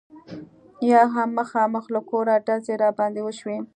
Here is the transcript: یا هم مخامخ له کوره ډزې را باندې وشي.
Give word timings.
یا 0.91 1.01
هم 1.13 1.29
مخامخ 1.37 1.85
له 1.95 2.01
کوره 2.09 2.35
ډزې 2.47 2.75
را 2.81 2.89
باندې 2.97 3.21
وشي. 3.23 3.55